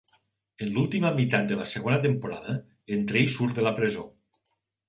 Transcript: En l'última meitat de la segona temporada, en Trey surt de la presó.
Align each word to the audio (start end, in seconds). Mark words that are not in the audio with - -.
En 0.65 0.71
l'última 0.77 1.11
meitat 1.19 1.45
de 1.51 1.59
la 1.59 1.67
segona 1.73 2.01
temporada, 2.07 2.57
en 2.97 3.07
Trey 3.13 3.31
surt 3.37 3.61
de 3.61 3.67
la 3.71 3.79
presó. 3.83 4.09